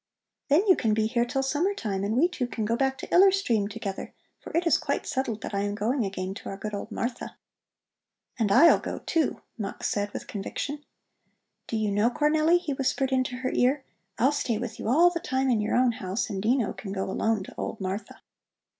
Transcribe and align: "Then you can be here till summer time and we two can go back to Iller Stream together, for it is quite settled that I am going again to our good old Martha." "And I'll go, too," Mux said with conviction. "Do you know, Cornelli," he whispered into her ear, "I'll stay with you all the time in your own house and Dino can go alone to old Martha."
"Then 0.47 0.65
you 0.67 0.75
can 0.75 0.95
be 0.95 1.05
here 1.05 1.25
till 1.25 1.43
summer 1.43 1.75
time 1.75 2.03
and 2.03 2.17
we 2.17 2.27
two 2.27 2.47
can 2.47 2.65
go 2.65 2.75
back 2.75 2.97
to 2.97 3.13
Iller 3.13 3.31
Stream 3.31 3.67
together, 3.67 4.15
for 4.39 4.51
it 4.57 4.65
is 4.65 4.79
quite 4.79 5.05
settled 5.05 5.41
that 5.43 5.53
I 5.53 5.59
am 5.59 5.75
going 5.75 6.05
again 6.07 6.33
to 6.33 6.49
our 6.49 6.57
good 6.57 6.73
old 6.73 6.91
Martha." 6.91 7.37
"And 8.39 8.51
I'll 8.51 8.79
go, 8.79 8.97
too," 8.97 9.43
Mux 9.59 9.87
said 9.87 10.09
with 10.11 10.25
conviction. 10.25 10.83
"Do 11.67 11.77
you 11.77 11.91
know, 11.91 12.09
Cornelli," 12.09 12.57
he 12.59 12.73
whispered 12.73 13.11
into 13.11 13.35
her 13.35 13.51
ear, 13.51 13.83
"I'll 14.17 14.31
stay 14.31 14.57
with 14.57 14.79
you 14.79 14.87
all 14.87 15.11
the 15.11 15.19
time 15.19 15.51
in 15.51 15.61
your 15.61 15.75
own 15.75 15.91
house 15.91 16.31
and 16.31 16.41
Dino 16.41 16.73
can 16.73 16.93
go 16.93 17.03
alone 17.03 17.43
to 17.43 17.53
old 17.55 17.79
Martha." 17.79 18.21